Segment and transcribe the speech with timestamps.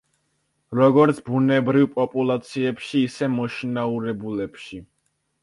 [0.77, 4.83] როგორც ბუნებრივ პოპულაციებში, ისე მოშინაურებულებში.